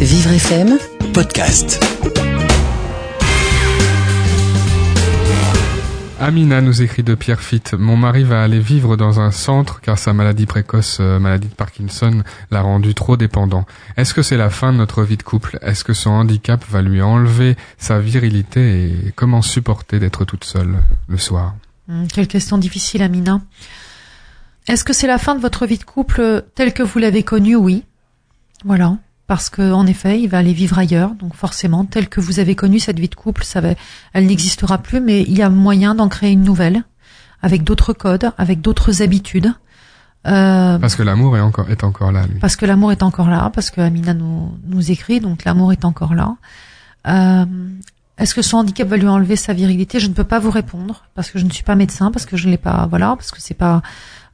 Vivre 0.00 0.30
FM 0.32 0.78
podcast. 1.12 1.82
Amina 6.20 6.60
nous 6.60 6.82
écrit 6.82 7.02
de 7.02 7.14
Pierre 7.14 7.40
Fitt. 7.40 7.74
Mon 7.74 7.96
mari 7.96 8.24
va 8.24 8.42
aller 8.42 8.58
vivre 8.58 8.96
dans 8.96 9.20
un 9.20 9.30
centre 9.30 9.80
car 9.80 9.98
sa 9.98 10.12
maladie 10.12 10.46
précoce, 10.46 10.98
euh, 11.00 11.18
maladie 11.18 11.48
de 11.48 11.54
Parkinson, 11.54 12.22
l'a 12.50 12.62
rendu 12.62 12.94
trop 12.94 13.16
dépendant. 13.16 13.66
Est-ce 13.96 14.14
que 14.14 14.22
c'est 14.22 14.36
la 14.36 14.50
fin 14.50 14.72
de 14.72 14.78
notre 14.78 15.02
vie 15.04 15.16
de 15.16 15.22
couple? 15.22 15.58
Est-ce 15.62 15.84
que 15.84 15.92
son 15.92 16.10
handicap 16.10 16.64
va 16.68 16.82
lui 16.82 17.02
enlever 17.02 17.56
sa 17.78 17.98
virilité 17.98 18.86
et 18.86 19.12
comment 19.14 19.42
supporter 19.42 19.98
d'être 20.00 20.24
toute 20.24 20.44
seule 20.44 20.78
le 21.08 21.18
soir? 21.18 21.54
Hum, 21.88 22.06
Quelle 22.12 22.28
question 22.28 22.58
difficile, 22.58 23.02
Amina. 23.02 23.40
Est-ce 24.68 24.84
que 24.84 24.92
c'est 24.92 25.06
la 25.06 25.18
fin 25.18 25.34
de 25.36 25.40
votre 25.40 25.66
vie 25.66 25.78
de 25.78 25.84
couple 25.84 26.44
telle 26.54 26.72
que 26.72 26.82
vous 26.82 26.98
l'avez 26.98 27.22
connue 27.22 27.56
Oui. 27.56 27.84
Voilà. 28.64 28.96
Parce 29.26 29.50
que, 29.50 29.72
en 29.72 29.86
effet, 29.86 30.20
il 30.20 30.28
va 30.28 30.38
aller 30.38 30.52
vivre 30.52 30.78
ailleurs. 30.78 31.10
Donc, 31.14 31.34
forcément, 31.34 31.84
telle 31.84 32.08
que 32.08 32.20
vous 32.20 32.38
avez 32.38 32.54
connu 32.54 32.78
cette 32.78 32.98
vie 33.00 33.08
de 33.08 33.14
couple, 33.16 33.42
ça 33.44 33.60
va, 33.60 33.70
elle 34.12 34.26
n'existera 34.26 34.78
plus, 34.78 35.00
mais 35.00 35.22
il 35.22 35.36
y 35.36 35.42
a 35.42 35.50
moyen 35.50 35.94
d'en 35.96 36.08
créer 36.08 36.30
une 36.32 36.44
nouvelle. 36.44 36.84
Avec 37.42 37.64
d'autres 37.64 37.92
codes, 37.92 38.30
avec 38.38 38.60
d'autres 38.60 39.02
habitudes. 39.02 39.52
Euh, 40.26 40.78
Parce 40.78 40.96
que 40.96 41.02
l'amour 41.02 41.36
est 41.36 41.40
encore, 41.40 41.68
est 41.70 41.84
encore 41.84 42.10
là, 42.10 42.26
lui. 42.26 42.38
parce 42.40 42.56
que 42.56 42.66
l'amour 42.66 42.90
est 42.92 43.02
encore 43.02 43.28
là, 43.28 43.50
parce 43.54 43.70
que 43.70 43.80
Amina 43.80 44.14
nous, 44.14 44.50
nous 44.66 44.90
écrit, 44.90 45.20
donc 45.20 45.44
l'amour 45.44 45.72
est 45.72 45.84
encore 45.84 46.14
là. 46.14 46.34
Euh, 47.06 47.44
Est-ce 48.18 48.34
que 48.34 48.42
son 48.42 48.56
handicap 48.56 48.88
va 48.88 48.96
lui 48.96 49.06
enlever 49.06 49.36
sa 49.36 49.52
virilité? 49.52 50.00
Je 50.00 50.08
ne 50.08 50.14
peux 50.14 50.24
pas 50.24 50.38
vous 50.40 50.50
répondre 50.50 51.04
parce 51.14 51.30
que 51.30 51.38
je 51.38 51.44
ne 51.44 51.50
suis 51.50 51.62
pas 51.62 51.76
médecin, 51.76 52.10
parce 52.10 52.26
que 52.26 52.36
je 52.36 52.46
ne 52.46 52.52
l'ai 52.52 52.56
pas, 52.58 52.86
voilà, 52.88 53.14
parce 53.16 53.30
que 53.30 53.40
c'est 53.40 53.54
pas 53.54 53.82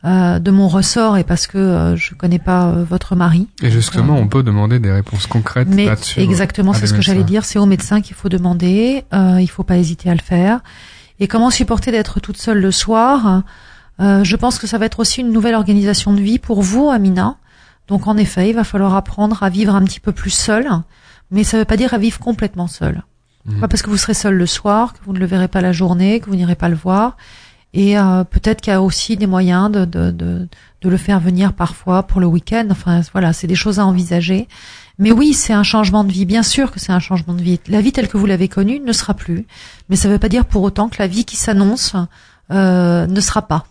euh, 0.05 0.39
de 0.41 0.51
mon 0.51 0.67
ressort 0.69 1.17
et 1.17 1.23
parce 1.25 1.47
que 1.47 1.59
euh, 1.59 1.97
je 1.97 2.15
connais 2.15 2.39
pas 2.41 2.67
euh, 2.67 2.85
votre 2.85 3.15
mari. 3.15 3.47
Et 3.63 3.71
justement, 3.71 4.17
Euh, 4.17 4.21
on 4.23 4.27
peut 4.27 4.43
demander 4.43 4.79
des 4.81 4.91
réponses 4.91 5.27
concrètes 5.29 5.69
mais 5.71 5.87
là-dessus. 5.87 6.21
exactement, 6.21 6.73
à 6.73 6.75
c'est 6.75 6.87
ce 6.89 6.95
que 6.95 7.03
j'allais 7.03 7.23
dire. 7.25 7.45
C'est 7.45 7.59
au 7.61 7.67
médecin 7.67 8.01
qu'il 8.01 8.17
faut 8.17 8.29
demander. 8.29 9.05
Euh, 9.15 9.39
il 9.41 9.47
faut 9.49 9.63
pas 9.63 9.77
hésiter 9.79 10.11
à 10.11 10.15
le 10.15 10.21
faire. 10.21 10.61
Et 11.21 11.29
comment 11.29 11.51
supporter 11.51 11.93
d'être 11.93 12.19
toute 12.19 12.37
seule 12.37 12.61
le 12.61 12.73
soir? 12.73 13.43
Euh, 14.01 14.25
Je 14.25 14.37
pense 14.37 14.59
que 14.59 14.67
ça 14.67 14.79
va 14.79 14.87
être 14.87 14.99
aussi 14.99 15.21
une 15.21 15.31
nouvelle 15.31 15.55
organisation 15.55 16.13
de 16.13 16.21
vie 16.21 16.39
pour 16.41 16.63
vous, 16.63 16.91
Amina. 16.91 17.37
Donc 17.87 18.07
en 18.09 18.17
effet, 18.17 18.49
il 18.51 18.55
va 18.55 18.65
falloir 18.65 18.97
apprendre 18.97 19.43
à 19.43 19.51
vivre 19.51 19.75
un 19.75 19.83
petit 19.85 20.01
peu 20.01 20.13
plus 20.13 20.31
seul, 20.31 20.67
mais 21.31 21.45
ça 21.45 21.57
ne 21.57 21.61
veut 21.63 21.67
pas 21.67 21.77
dire 21.77 21.95
à 21.95 21.99
vivre 21.99 22.19
complètement 22.19 22.67
seul. 22.67 23.03
Mhm. 23.45 23.61
Pas 23.61 23.69
parce 23.69 23.83
que 23.83 23.91
vous 23.91 23.97
serez 23.97 24.15
seul 24.15 24.35
le 24.35 24.47
soir, 24.47 24.95
que 24.95 24.99
vous 25.05 25.13
ne 25.13 25.19
le 25.19 25.27
verrez 25.27 25.49
pas 25.49 25.61
la 25.61 25.73
journée, 25.73 26.19
que 26.21 26.27
vous 26.31 26.37
n'irez 26.37 26.55
pas 26.57 26.69
le 26.69 26.77
voir. 26.77 27.17
Et 27.75 27.99
euh, 27.99 28.25
peut-être 28.25 28.61
qu'il 28.61 28.73
y 28.73 28.77
a 28.77 28.83
aussi 28.83 29.17
des 29.17 29.27
moyens 29.27 29.71
de, 29.71 29.85
de, 29.85 30.11
de, 30.11 30.49
le 30.83 30.97
faire 30.97 31.21
venir 31.21 31.55
parfois 31.55 32.03
pour 32.03 32.21
le 32.21 32.27
week-end. 32.27 32.67
Enfin 32.71 33.01
voilà, 33.13 33.33
c'est 33.33 33.47
des 33.47 33.55
choses 33.55 33.79
à 33.79 33.87
envisager. 33.87 34.47
Mais 34.99 35.11
oui, 35.11 35.33
c'est 35.33 35.55
un 35.55 35.63
changement 35.63 36.05
de 36.05 36.13
vie. 36.13 36.27
Bien 36.27 36.43
sûr 36.43 36.71
que 36.71 36.79
c'est 36.79 36.93
un 36.93 37.01
changement 37.01 37.33
de 37.33 37.43
vie. 37.43 37.61
La 37.69 37.81
vie 37.81 37.93
telle 37.93 38.09
que 38.09 38.19
vous 38.19 38.27
l'avez 38.27 38.49
connue 38.49 38.79
ne 38.81 38.93
sera 38.93 39.15
plus. 39.15 39.47
Mais 39.89 39.97
ça 39.97 40.09
ne 40.09 40.13
veut 40.13 40.19
pas 40.19 40.29
dire 40.29 40.45
pour 40.45 40.63
autant 40.63 40.89
que 40.89 40.97
la 40.99 41.07
vie 41.07 41.25
qui 41.25 41.37
s'annonce 41.37 41.97
euh, 42.51 43.07
ne 43.07 43.21
sera 43.21 43.43
pas. 43.43 43.65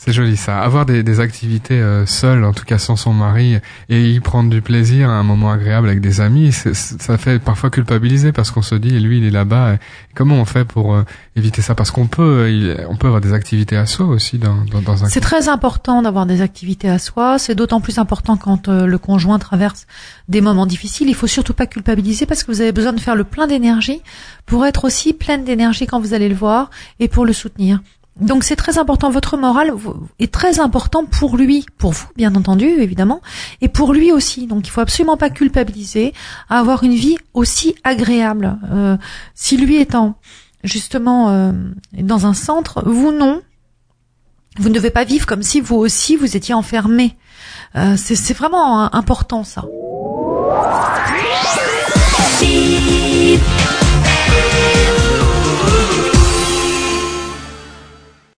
C'est 0.00 0.12
joli 0.12 0.36
ça. 0.36 0.60
Avoir 0.60 0.86
des, 0.86 1.02
des 1.02 1.18
activités 1.18 1.74
euh, 1.80 2.06
seules, 2.06 2.44
en 2.44 2.52
tout 2.52 2.64
cas 2.64 2.78
sans 2.78 2.94
son 2.94 3.12
mari, 3.12 3.56
et 3.88 4.10
y 4.12 4.20
prendre 4.20 4.48
du 4.48 4.62
plaisir, 4.62 5.10
un 5.10 5.24
moment 5.24 5.50
agréable 5.50 5.88
avec 5.88 6.00
des 6.00 6.20
amis, 6.20 6.52
c'est- 6.52 6.72
c'est- 6.72 7.02
ça 7.02 7.18
fait 7.18 7.40
parfois 7.40 7.68
culpabiliser 7.68 8.30
parce 8.30 8.52
qu'on 8.52 8.62
se 8.62 8.76
dit, 8.76 8.94
et 8.94 9.00
lui 9.00 9.18
il 9.18 9.24
est 9.24 9.30
là-bas. 9.30 9.76
comment 10.14 10.36
on 10.36 10.44
fait 10.44 10.64
pour 10.64 10.94
euh, 10.94 11.02
éviter 11.36 11.62
ça? 11.62 11.74
Parce 11.74 11.90
qu'on 11.90 12.06
peut, 12.06 12.48
il- 12.50 12.76
on 12.88 12.94
peut 12.96 13.08
avoir 13.08 13.20
des 13.20 13.32
activités 13.32 13.76
à 13.76 13.86
soi 13.86 14.06
aussi 14.06 14.38
dans, 14.38 14.64
dans, 14.70 14.80
dans 14.82 15.04
un. 15.04 15.08
C'est 15.08 15.20
très 15.20 15.48
important 15.48 16.00
d'avoir 16.02 16.26
des 16.26 16.42
activités 16.42 16.88
à 16.88 16.98
soi. 17.00 17.38
C'est 17.40 17.54
d'autant 17.56 17.80
plus 17.80 17.98
important 17.98 18.36
quand 18.36 18.68
euh, 18.68 18.86
le 18.86 18.98
conjoint 18.98 19.38
traverse 19.40 19.86
des 20.28 20.40
moments 20.40 20.66
difficiles. 20.66 21.08
Il 21.08 21.14
faut 21.16 21.26
surtout 21.26 21.54
pas 21.54 21.66
culpabiliser 21.66 22.24
parce 22.24 22.44
que 22.44 22.52
vous 22.52 22.60
avez 22.60 22.72
besoin 22.72 22.92
de 22.92 23.00
faire 23.00 23.16
le 23.16 23.24
plein 23.24 23.48
d'énergie 23.48 24.00
pour 24.46 24.64
être 24.64 24.84
aussi 24.84 25.12
pleine 25.12 25.44
d'énergie 25.44 25.86
quand 25.88 26.00
vous 26.00 26.14
allez 26.14 26.28
le 26.28 26.34
voir 26.36 26.70
et 27.00 27.08
pour 27.08 27.26
le 27.26 27.32
soutenir. 27.32 27.80
Donc 28.20 28.44
c'est 28.44 28.56
très 28.56 28.78
important. 28.78 29.10
Votre 29.10 29.36
morale 29.36 29.72
est 30.18 30.32
très 30.32 30.60
important 30.60 31.04
pour 31.04 31.36
lui, 31.36 31.66
pour 31.78 31.92
vous 31.92 32.06
bien 32.16 32.34
entendu 32.34 32.66
évidemment, 32.66 33.20
et 33.60 33.68
pour 33.68 33.92
lui 33.92 34.12
aussi. 34.12 34.46
Donc 34.46 34.66
il 34.66 34.70
faut 34.70 34.80
absolument 34.80 35.16
pas 35.16 35.30
culpabiliser 35.30 36.12
à 36.48 36.58
avoir 36.58 36.82
une 36.82 36.94
vie 36.94 37.16
aussi 37.34 37.74
agréable. 37.84 38.58
Euh, 38.72 38.96
si 39.34 39.56
lui 39.56 39.86
en 39.94 40.14
justement 40.64 41.30
euh, 41.30 41.52
dans 41.92 42.26
un 42.26 42.34
centre, 42.34 42.82
vous 42.84 43.12
non. 43.12 43.42
Vous 44.58 44.68
ne 44.68 44.74
devez 44.74 44.90
pas 44.90 45.04
vivre 45.04 45.26
comme 45.26 45.42
si 45.42 45.60
vous 45.60 45.76
aussi 45.76 46.16
vous 46.16 46.36
étiez 46.36 46.54
enfermé. 46.54 47.16
Euh, 47.76 47.94
c'est 47.96 48.34
vraiment 48.34 48.84
euh, 48.84 48.88
important 48.92 49.44
ça. 49.44 49.64